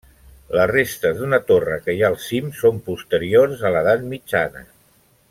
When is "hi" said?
1.97-2.01